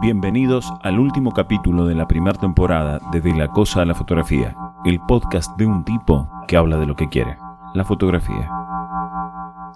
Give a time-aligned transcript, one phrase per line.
[0.00, 4.56] Bienvenidos al último capítulo de la primera temporada de De la Cosa a la Fotografía,
[4.82, 7.36] el podcast de un tipo que habla de lo que quiere,
[7.74, 8.50] la fotografía.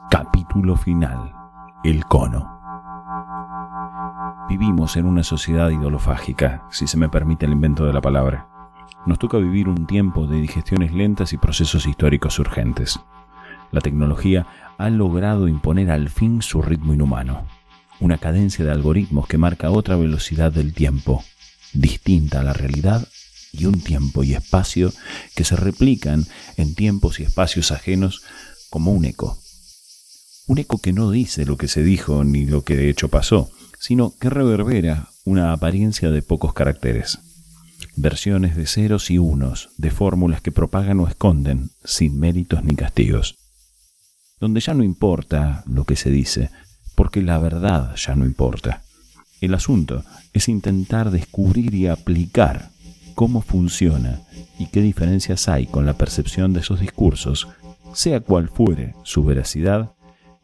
[0.08, 1.34] Capítulo final,
[1.84, 2.58] el cono.
[4.48, 8.48] Vivimos en una sociedad idolofágica, si se me permite el invento de la palabra.
[9.04, 12.98] Nos toca vivir un tiempo de digestiones lentas y procesos históricos urgentes.
[13.72, 14.46] La tecnología
[14.78, 17.42] ha logrado imponer al fin su ritmo inhumano,
[18.00, 21.24] una cadencia de algoritmos que marca otra velocidad del tiempo,
[21.72, 23.06] distinta a la realidad
[23.52, 24.92] y un tiempo y espacio
[25.34, 26.26] que se replican
[26.56, 28.22] en tiempos y espacios ajenos
[28.70, 29.38] como un eco.
[30.46, 33.50] Un eco que no dice lo que se dijo ni lo que de hecho pasó,
[33.78, 37.18] sino que reverbera una apariencia de pocos caracteres.
[37.96, 43.36] Versiones de ceros y unos, de fórmulas que propagan o esconden, sin méritos ni castigos.
[44.40, 46.50] Donde ya no importa lo que se dice,
[46.94, 48.82] porque la verdad ya no importa.
[49.40, 52.70] El asunto es intentar descubrir y aplicar
[53.14, 54.20] cómo funciona
[54.58, 57.48] y qué diferencias hay con la percepción de esos discursos,
[57.92, 59.92] sea cual fuere su veracidad,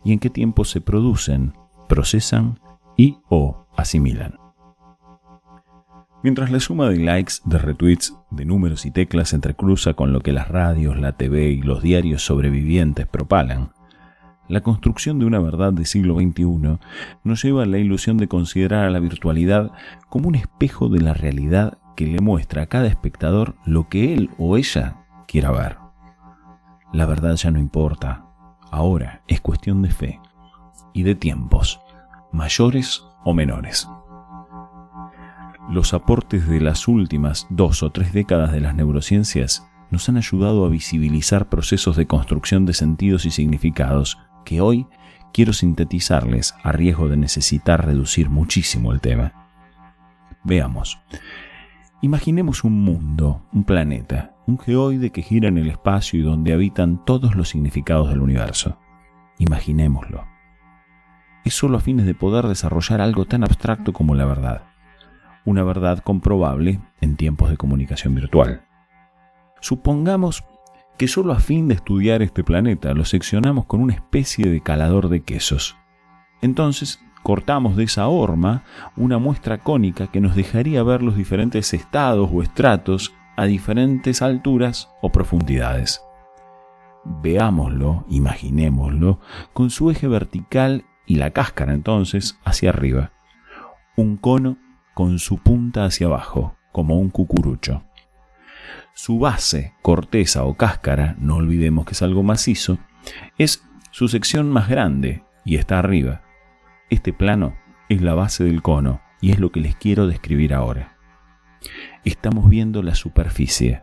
[0.04, 1.52] y en qué tiempo se producen,
[1.88, 2.58] procesan
[2.96, 4.34] y o asimilan.
[6.22, 10.20] Mientras la suma de likes, de retweets, de números y teclas se entrecruza con lo
[10.20, 13.72] que las radios, la TV y los diarios sobrevivientes propalan,
[14.50, 16.78] la construcción de una verdad del siglo XXI
[17.22, 19.70] nos lleva a la ilusión de considerar a la virtualidad
[20.08, 24.30] como un espejo de la realidad que le muestra a cada espectador lo que él
[24.38, 25.76] o ella quiera ver.
[26.92, 28.26] La verdad ya no importa,
[28.72, 30.20] ahora es cuestión de fe
[30.92, 31.80] y de tiempos,
[32.32, 33.88] mayores o menores.
[35.70, 40.64] Los aportes de las últimas dos o tres décadas de las neurociencias nos han ayudado
[40.64, 44.86] a visibilizar procesos de construcción de sentidos y significados que hoy
[45.32, 49.32] quiero sintetizarles a riesgo de necesitar reducir muchísimo el tema.
[50.44, 50.98] Veamos.
[52.02, 57.04] Imaginemos un mundo, un planeta, un geoide que gira en el espacio y donde habitan
[57.04, 58.78] todos los significados del universo.
[59.38, 60.24] Imaginémoslo.
[61.44, 64.62] Es solo a fines de poder desarrollar algo tan abstracto como la verdad.
[65.44, 68.62] Una verdad comprobable en tiempos de comunicación virtual.
[69.60, 70.44] Supongamos
[71.00, 75.08] que solo a fin de estudiar este planeta lo seccionamos con una especie de calador
[75.08, 75.78] de quesos.
[76.42, 78.64] Entonces cortamos de esa horma
[78.98, 84.90] una muestra cónica que nos dejaría ver los diferentes estados o estratos a diferentes alturas
[85.00, 86.02] o profundidades.
[87.06, 89.20] Veámoslo, imaginémoslo,
[89.54, 93.12] con su eje vertical y la cáscara entonces hacia arriba.
[93.96, 94.58] Un cono
[94.92, 97.84] con su punta hacia abajo, como un cucurucho.
[98.94, 102.78] Su base, corteza o cáscara, no olvidemos que es algo macizo,
[103.38, 106.22] es su sección más grande y está arriba.
[106.90, 107.56] Este plano
[107.88, 110.96] es la base del cono y es lo que les quiero describir ahora.
[112.04, 113.82] Estamos viendo la superficie,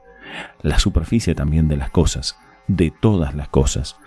[0.62, 3.98] la superficie también de las cosas, de todas las cosas,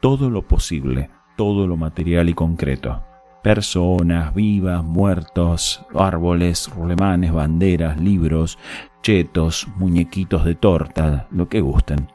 [0.00, 3.04] todo lo posible, todo lo material y concreto.
[3.42, 8.58] Personas, vivas, muertos, árboles, rulemanes, banderas, libros,
[9.02, 12.08] chetos, muñequitos de torta, lo que gusten.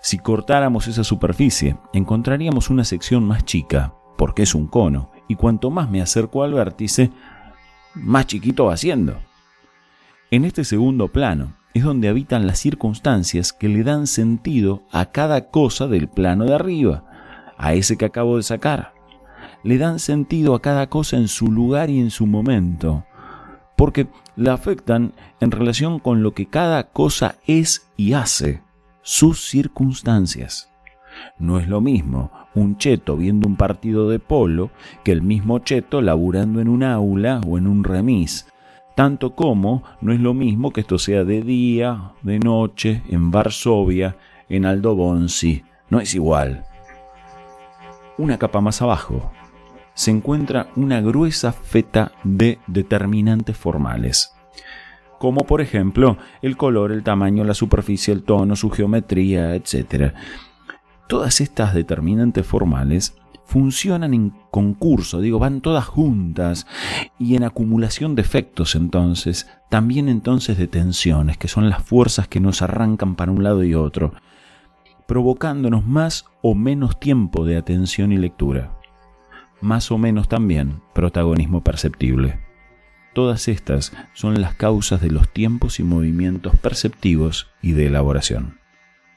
[0.00, 5.70] Si cortáramos esa superficie, encontraríamos una sección más chica, porque es un cono, y cuanto
[5.70, 7.10] más me acerco al vértice,
[7.94, 9.18] más chiquito va siendo.
[10.30, 15.50] En este segundo plano es donde habitan las circunstancias que le dan sentido a cada
[15.50, 17.04] cosa del plano de arriba,
[17.56, 18.94] a ese que acabo de sacar.
[19.64, 23.04] Le dan sentido a cada cosa en su lugar y en su momento,
[23.78, 28.60] porque la afectan en relación con lo que cada cosa es y hace,
[29.02, 30.68] sus circunstancias.
[31.38, 34.70] No es lo mismo un cheto viendo un partido de polo
[35.04, 38.48] que el mismo cheto laburando en un aula o en un remis,
[38.96, 44.16] tanto como no es lo mismo que esto sea de día, de noche, en Varsovia,
[44.48, 46.64] en Aldo Bonzi, no es igual.
[48.16, 49.30] Una capa más abajo,
[49.98, 54.32] se encuentra una gruesa feta de determinantes formales,
[55.18, 60.14] como por ejemplo el color, el tamaño, la superficie, el tono, su geometría, etc.
[61.08, 66.68] Todas estas determinantes formales funcionan en concurso, digo, van todas juntas
[67.18, 72.38] y en acumulación de efectos entonces, también entonces de tensiones, que son las fuerzas que
[72.38, 74.12] nos arrancan para un lado y otro,
[75.08, 78.77] provocándonos más o menos tiempo de atención y lectura
[79.60, 82.40] más o menos también protagonismo perceptible.
[83.14, 88.58] Todas estas son las causas de los tiempos y movimientos perceptivos y de elaboración.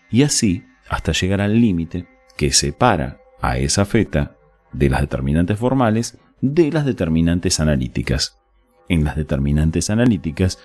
[0.10, 2.08] Y así hasta llegar al límite
[2.38, 4.36] que separa a esa feta
[4.74, 8.38] de las determinantes formales de las determinantes analíticas.
[8.90, 10.60] en las determinantes analíticas,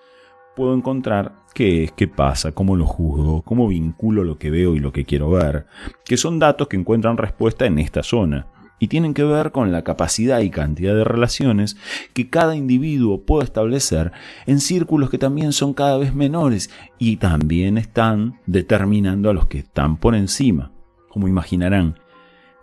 [0.56, 4.80] puedo encontrar qué es, qué pasa, cómo lo juzgo, cómo vinculo lo que veo y
[4.80, 5.66] lo que quiero ver,
[6.04, 9.82] que son datos que encuentran respuesta en esta zona y tienen que ver con la
[9.82, 11.76] capacidad y cantidad de relaciones
[12.12, 14.12] que cada individuo puede establecer
[14.46, 19.58] en círculos que también son cada vez menores y también están determinando a los que
[19.58, 20.72] están por encima.
[21.08, 21.98] Como imaginarán,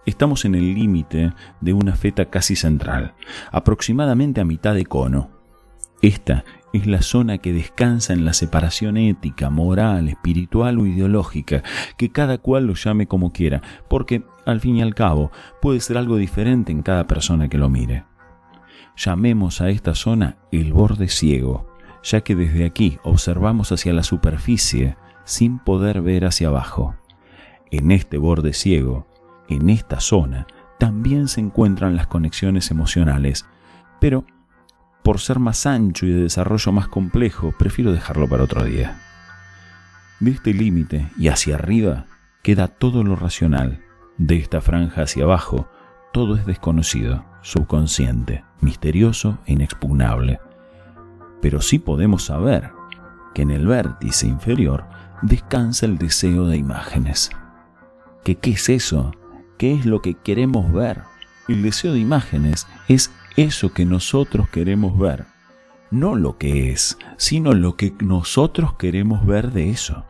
[0.05, 3.15] estamos en el límite de una feta casi central,
[3.51, 5.31] aproximadamente a mitad de cono.
[6.01, 11.61] Esta es la zona que descansa en la separación ética, moral, espiritual o ideológica,
[11.97, 15.31] que cada cual lo llame como quiera, porque al fin y al cabo
[15.61, 18.05] puede ser algo diferente en cada persona que lo mire.
[18.97, 21.67] Llamemos a esta zona el borde ciego,
[22.03, 26.95] ya que desde aquí observamos hacia la superficie sin poder ver hacia abajo.
[27.71, 29.07] En este borde ciego,
[29.47, 30.47] en esta zona,
[30.79, 33.45] también se encuentran las conexiones emocionales,
[33.99, 34.25] pero
[35.03, 38.99] por ser más ancho y de desarrollo más complejo, prefiero dejarlo para otro día.
[40.19, 42.05] De este límite y hacia arriba
[42.41, 43.81] queda todo lo racional.
[44.17, 45.67] De esta franja hacia abajo,
[46.13, 50.39] todo es desconocido, subconsciente, misterioso e inexpugnable.
[51.41, 52.71] Pero sí podemos saber
[53.33, 54.85] que en el vértice inferior
[55.21, 57.31] descansa el deseo de imágenes.
[58.23, 59.11] ¿Qué, ¿Qué es eso?
[59.57, 61.01] ¿Qué es lo que queremos ver?
[61.49, 65.25] El deseo de imágenes es eso que nosotros queremos ver.
[65.91, 70.05] No lo que es, sino lo que nosotros queremos ver de eso.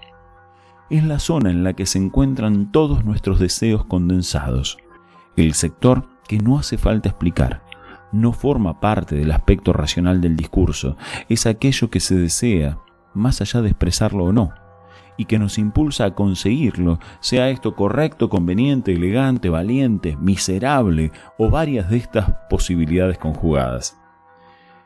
[0.89, 4.77] Es la zona en la que se encuentran todos nuestros deseos condensados.
[5.35, 7.63] El sector que no hace falta explicar.
[8.11, 10.97] No forma parte del aspecto racional del discurso.
[11.29, 12.77] Es aquello que se desea,
[13.13, 14.53] más allá de expresarlo o no
[15.17, 21.89] y que nos impulsa a conseguirlo, sea esto correcto, conveniente, elegante, valiente, miserable o varias
[21.89, 23.97] de estas posibilidades conjugadas.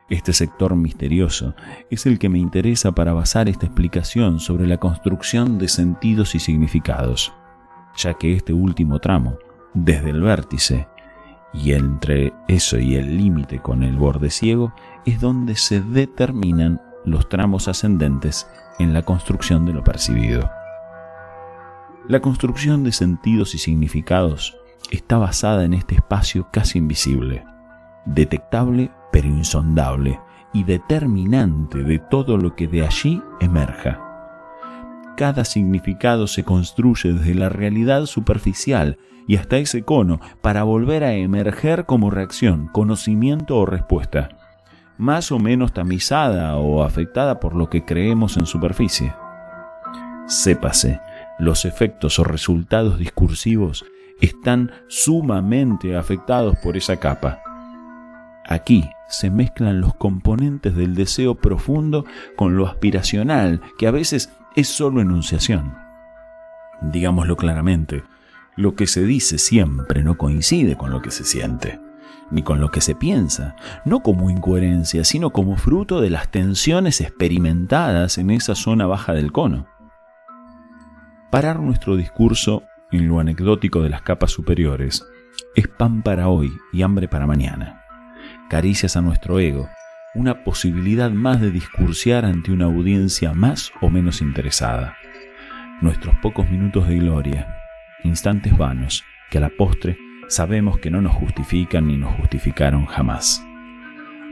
[0.09, 1.53] Este sector misterioso
[1.89, 6.39] es el que me interesa para basar esta explicación sobre la construcción de sentidos y
[6.39, 7.33] significados,
[7.97, 9.37] ya que este último tramo,
[9.73, 10.87] desde el vértice
[11.53, 14.73] y entre eso y el límite con el borde ciego,
[15.05, 18.47] es donde se determinan los tramos ascendentes
[18.79, 20.49] en la construcción de lo percibido.
[22.07, 24.57] La construcción de sentidos y significados
[24.91, 27.43] está basada en este espacio casi invisible,
[28.05, 30.19] detectable pero insondable
[30.53, 34.03] y determinante de todo lo que de allí emerja.
[35.17, 38.97] Cada significado se construye desde la realidad superficial
[39.27, 44.46] y hasta ese cono para volver a emerger como reacción, conocimiento o respuesta
[44.97, 49.13] más o menos tamizada o afectada por lo que creemos en superficie.
[50.27, 50.99] Sépase,
[51.39, 53.85] los efectos o resultados discursivos
[54.19, 57.41] están sumamente afectados por esa capa.
[58.45, 62.05] Aquí se mezclan los componentes del deseo profundo
[62.35, 65.75] con lo aspiracional, que a veces es solo enunciación.
[66.81, 68.03] Digámoslo claramente,
[68.55, 71.86] lo que se dice siempre no coincide con lo que se siente
[72.31, 77.01] ni con lo que se piensa, no como incoherencia, sino como fruto de las tensiones
[77.01, 79.67] experimentadas en esa zona baja del cono.
[81.31, 85.05] Parar nuestro discurso en lo anecdótico de las capas superiores
[85.55, 87.83] es pan para hoy y hambre para mañana.
[88.49, 89.69] Caricias a nuestro ego,
[90.15, 94.95] una posibilidad más de discursiar ante una audiencia más o menos interesada.
[95.81, 97.55] Nuestros pocos minutos de gloria,
[98.03, 99.97] instantes vanos, que a la postre
[100.27, 103.43] sabemos que no nos justifican ni nos justificaron jamás.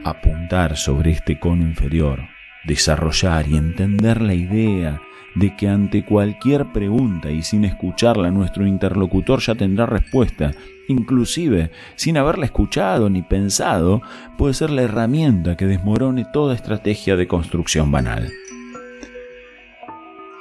[0.04, 2.28] Apuntar sobre este cono inferior,
[2.64, 5.00] desarrollar y entender la idea
[5.34, 10.52] de que ante cualquier pregunta y sin escucharla nuestro interlocutor ya tendrá respuesta,
[10.88, 14.00] inclusive sin haberla escuchado ni pensado,
[14.38, 18.30] puede ser la herramienta que desmorone toda estrategia de construcción banal.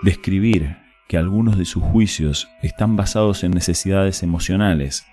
[0.02, 5.06] Describir que algunos de sus juicios están basados en necesidades emocionales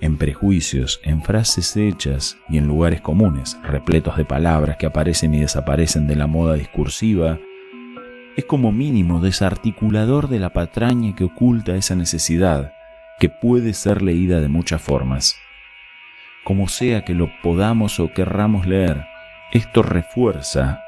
[0.00, 5.40] en prejuicios, en frases hechas y en lugares comunes, repletos de palabras que aparecen y
[5.40, 7.38] desaparecen de la moda discursiva,
[8.36, 12.74] es como mínimo desarticulador de la patraña que oculta esa necesidad,
[13.18, 15.36] que puede ser leída de muchas formas.
[16.44, 19.06] Como sea que lo podamos o querramos leer,
[19.52, 20.82] esto refuerza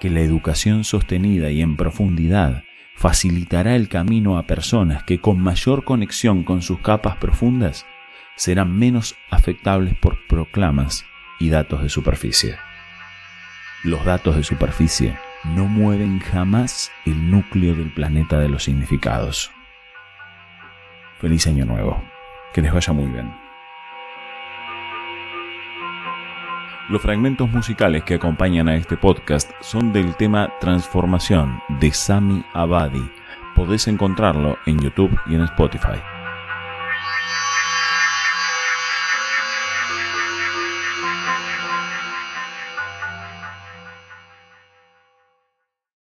[0.00, 2.64] que la educación sostenida y en profundidad
[2.96, 7.86] facilitará el camino a personas que con mayor conexión con sus capas profundas
[8.38, 11.04] serán menos afectables por proclamas
[11.40, 12.56] y datos de superficie.
[13.82, 19.50] Los datos de superficie no mueven jamás el núcleo del planeta de los significados.
[21.20, 22.02] Feliz año nuevo.
[22.54, 23.34] Que les vaya muy bien.
[26.88, 33.10] Los fragmentos musicales que acompañan a este podcast son del tema Transformación de Sami Abadi.
[33.54, 36.17] Podés encontrarlo en YouTube y en Spotify.